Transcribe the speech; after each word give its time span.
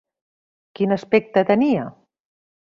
Quin 0.79 0.95
aspecte 0.95 1.45
tenia? 1.51 1.85